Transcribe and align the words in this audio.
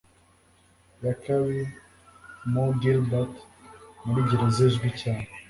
ya 1.03 1.13
Kylie 1.21 1.67
MooreGilbert 2.53 3.35
muri 4.05 4.21
gereza 4.29 4.61
izwi 4.69 4.89
cyane 5.01 5.25